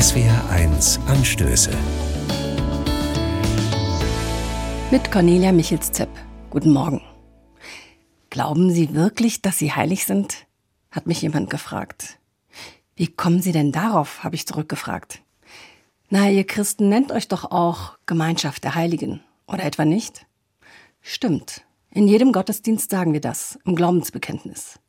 SWR1 0.00 0.98
Anstöße. 1.08 1.70
Mit 4.90 5.12
Cornelia 5.12 5.52
Michels-Zepp. 5.52 6.08
Guten 6.48 6.72
Morgen. 6.72 7.02
Glauben 8.30 8.70
Sie 8.70 8.94
wirklich, 8.94 9.42
dass 9.42 9.58
Sie 9.58 9.72
heilig 9.72 10.06
sind? 10.06 10.46
hat 10.90 11.06
mich 11.06 11.20
jemand 11.20 11.50
gefragt. 11.50 12.18
Wie 12.96 13.08
kommen 13.08 13.42
Sie 13.42 13.52
denn 13.52 13.72
darauf? 13.72 14.24
habe 14.24 14.36
ich 14.36 14.46
zurückgefragt. 14.46 15.20
Na, 16.08 16.30
ihr 16.30 16.46
Christen 16.46 16.88
nennt 16.88 17.12
euch 17.12 17.28
doch 17.28 17.50
auch 17.50 17.98
Gemeinschaft 18.06 18.64
der 18.64 18.76
Heiligen, 18.76 19.20
oder 19.46 19.64
etwa 19.64 19.84
nicht? 19.84 20.24
Stimmt. 21.02 21.66
In 21.90 22.08
jedem 22.08 22.32
Gottesdienst 22.32 22.90
sagen 22.90 23.12
wir 23.12 23.20
das, 23.20 23.58
im 23.66 23.76
Glaubensbekenntnis. 23.76 24.80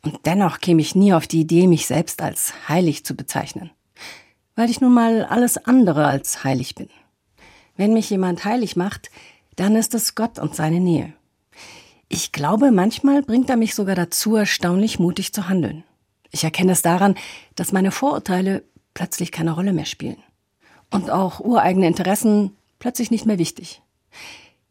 Und 0.00 0.20
dennoch 0.24 0.60
käme 0.60 0.80
ich 0.80 0.94
nie 0.94 1.12
auf 1.12 1.26
die 1.26 1.42
Idee, 1.42 1.66
mich 1.66 1.86
selbst 1.86 2.22
als 2.22 2.54
heilig 2.70 3.04
zu 3.04 3.14
bezeichnen. 3.14 3.70
Weil 4.60 4.68
ich 4.68 4.82
nun 4.82 4.92
mal 4.92 5.24
alles 5.24 5.56
andere 5.56 6.06
als 6.06 6.44
heilig 6.44 6.74
bin. 6.74 6.90
Wenn 7.78 7.94
mich 7.94 8.10
jemand 8.10 8.44
heilig 8.44 8.76
macht, 8.76 9.10
dann 9.56 9.74
ist 9.74 9.94
es 9.94 10.14
Gott 10.14 10.38
und 10.38 10.54
seine 10.54 10.80
Nähe. 10.80 11.14
Ich 12.10 12.30
glaube, 12.30 12.70
manchmal 12.70 13.22
bringt 13.22 13.48
er 13.48 13.56
mich 13.56 13.74
sogar 13.74 13.94
dazu, 13.94 14.36
erstaunlich 14.36 14.98
mutig 14.98 15.32
zu 15.32 15.48
handeln. 15.48 15.82
Ich 16.30 16.44
erkenne 16.44 16.72
es 16.72 16.82
daran, 16.82 17.14
dass 17.54 17.72
meine 17.72 17.90
Vorurteile 17.90 18.62
plötzlich 18.92 19.32
keine 19.32 19.52
Rolle 19.52 19.72
mehr 19.72 19.86
spielen. 19.86 20.22
Und 20.90 21.08
auch 21.08 21.40
ureigene 21.40 21.86
Interessen 21.86 22.54
plötzlich 22.80 23.10
nicht 23.10 23.24
mehr 23.24 23.38
wichtig. 23.38 23.80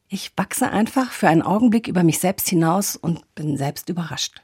Ich 0.08 0.33
wachse 0.38 0.69
einfach 0.69 1.09
für 1.09 1.30
einen 1.30 1.41
Augenblick 1.41 1.88
über 1.88 2.03
mich 2.03 2.19
selbst 2.19 2.47
hinaus 2.47 2.95
und 2.95 3.23
bin 3.33 3.58
selbst 3.58 3.89
überrascht. 3.89 4.44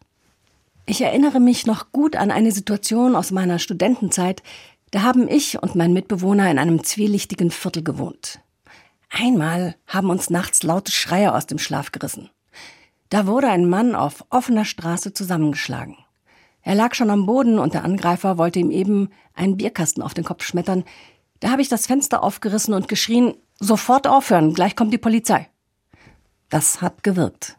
Ich 0.87 1.01
erinnere 1.01 1.39
mich 1.39 1.65
noch 1.65 1.91
gut 1.91 2.15
an 2.15 2.31
eine 2.31 2.51
Situation 2.51 3.15
aus 3.15 3.31
meiner 3.31 3.59
Studentenzeit. 3.59 4.43
Da 4.95 5.01
haben 5.01 5.27
ich 5.27 5.61
und 5.61 5.75
mein 5.75 5.91
Mitbewohner 5.91 6.49
in 6.49 6.57
einem 6.57 6.81
zwielichtigen 6.81 7.51
Viertel 7.51 7.83
gewohnt. 7.83 8.39
Einmal 9.09 9.75
haben 9.87 10.09
uns 10.09 10.29
nachts 10.29 10.63
laute 10.63 10.93
Schreie 10.93 11.35
aus 11.35 11.47
dem 11.47 11.59
Schlaf 11.59 11.91
gerissen. 11.91 12.29
Da 13.09 13.27
wurde 13.27 13.49
ein 13.49 13.67
Mann 13.67 13.93
auf 13.93 14.23
offener 14.29 14.63
Straße 14.63 15.11
zusammengeschlagen. 15.11 15.97
Er 16.61 16.75
lag 16.75 16.95
schon 16.95 17.09
am 17.09 17.25
Boden 17.25 17.59
und 17.59 17.73
der 17.73 17.83
Angreifer 17.83 18.37
wollte 18.37 18.59
ihm 18.59 18.71
eben 18.71 19.09
einen 19.33 19.57
Bierkasten 19.57 20.01
auf 20.01 20.13
den 20.13 20.23
Kopf 20.23 20.45
schmettern. 20.45 20.85
Da 21.41 21.49
habe 21.49 21.61
ich 21.61 21.67
das 21.67 21.87
Fenster 21.87 22.23
aufgerissen 22.23 22.73
und 22.73 22.87
geschrien, 22.87 23.33
sofort 23.59 24.07
aufhören, 24.07 24.53
gleich 24.53 24.77
kommt 24.77 24.93
die 24.93 24.97
Polizei. 24.97 25.49
Das 26.47 26.81
hat 26.81 27.03
gewirkt. 27.03 27.57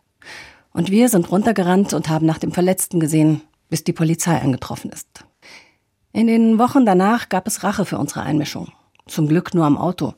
Und 0.73 0.91
wir 0.91 1.11
sind 1.11 1.31
runtergerannt 1.31 1.93
und 1.93 2.09
haben 2.09 2.25
nach 2.25 2.39
dem 2.39 2.53
Verletzten 2.53 2.99
gesehen, 2.99 3.43
bis 3.69 3.85
die 3.85 3.93
Polizei 3.93 4.41
eingetroffen 4.41 4.91
ist. 4.91 5.27
In 6.17 6.29
den 6.29 6.59
Wochen 6.59 6.87
danach 6.87 7.29
gab 7.29 7.47
es 7.47 7.63
Rache 7.63 7.85
für 7.85 7.99
unsere 7.99 8.23
Einmischung. 8.23 8.73
Zum 9.07 9.29
Glück 9.29 9.53
nur 9.53 9.67
am 9.67 9.77
Auto. 9.77 10.15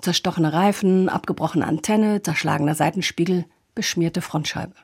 Zerstochene 0.00 0.52
Reifen, 0.52 1.08
abgebrochene 1.08 1.66
Antenne, 1.66 2.22
zerschlagener 2.22 2.76
Seitenspiegel, 2.76 3.44
beschmierte 3.74 4.20
Frontscheibe. 4.20 4.76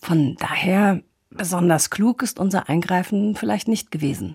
Von 0.00 0.34
daher 0.40 1.02
besonders 1.30 1.90
klug 1.90 2.24
ist 2.24 2.40
unser 2.40 2.68
Eingreifen 2.68 3.36
vielleicht 3.36 3.68
nicht 3.68 3.92
gewesen. 3.92 4.34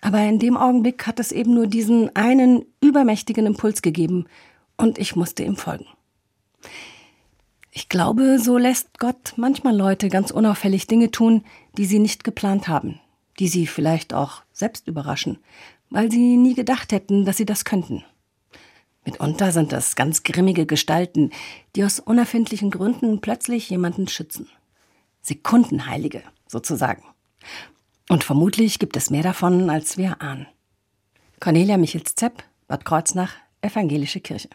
Aber 0.00 0.20
in 0.20 0.38
dem 0.38 0.56
Augenblick 0.56 1.06
hat 1.06 1.20
es 1.20 1.30
eben 1.30 1.52
nur 1.52 1.66
diesen 1.66 2.16
einen 2.16 2.64
übermächtigen 2.80 3.44
Impuls 3.44 3.82
gegeben 3.82 4.24
und 4.78 4.96
ich 4.96 5.16
musste 5.16 5.42
ihm 5.42 5.56
folgen. 5.56 5.84
Ich 7.72 7.90
glaube, 7.90 8.38
so 8.38 8.56
lässt 8.56 8.98
Gott 9.00 9.34
manchmal 9.36 9.76
Leute 9.76 10.08
ganz 10.08 10.30
unauffällig 10.30 10.86
Dinge 10.86 11.10
tun, 11.10 11.44
die 11.76 11.84
sie 11.84 11.98
nicht 11.98 12.24
geplant 12.24 12.68
haben, 12.68 13.00
die 13.38 13.48
sie 13.48 13.66
vielleicht 13.66 14.14
auch 14.14 14.42
selbst 14.52 14.88
überraschen, 14.88 15.38
weil 15.90 16.10
sie 16.10 16.36
nie 16.36 16.54
gedacht 16.54 16.92
hätten, 16.92 17.24
dass 17.24 17.36
sie 17.36 17.46
das 17.46 17.64
könnten. 17.64 18.04
Mitunter 19.04 19.52
sind 19.52 19.72
das 19.72 19.96
ganz 19.96 20.22
grimmige 20.22 20.66
Gestalten, 20.66 21.30
die 21.74 21.84
aus 21.84 21.98
unerfindlichen 22.00 22.70
Gründen 22.70 23.20
plötzlich 23.20 23.70
jemanden 23.70 24.08
schützen. 24.08 24.48
Sekundenheilige, 25.22 26.22
sozusagen. 26.46 27.04
Und 28.08 28.24
vermutlich 28.24 28.78
gibt 28.78 28.96
es 28.96 29.10
mehr 29.10 29.22
davon, 29.22 29.70
als 29.70 29.96
wir 29.96 30.20
ahnen. 30.20 30.46
Cornelia 31.40 31.76
Michels-Zepp, 31.76 32.42
Bad 32.66 32.84
Kreuznach, 32.84 33.32
Evangelische 33.60 34.20
Kirche. 34.20 34.50